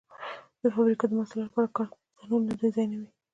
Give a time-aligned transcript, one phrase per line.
[0.61, 3.09] د فابریکو د محصولاتو لپاره کارتنونه ډیزاینوي.